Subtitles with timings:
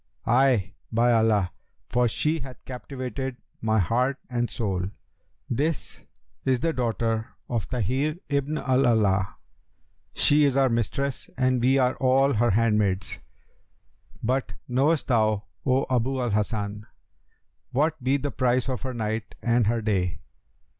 [0.25, 1.51] 'Ay, by Allah!
[1.87, 4.89] for she hath captivated my heart and soul.'
[5.47, 6.01] 'This
[6.43, 9.35] is the daughter of Tahir ibn al Alaa;
[10.15, 13.19] she is our mistress and we are all her handmaids;
[14.23, 16.87] but knowest thou, O Abu al Hasan,
[17.71, 20.19] what be the price of her night and her day?'